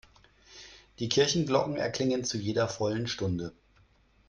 Die 0.97 1.09
Kirchenglocken 1.09 1.75
erklingen 1.77 2.23
zu 2.23 2.39
jeder 2.39 2.67
vollen 2.67 3.05
Stunde. 3.07 3.53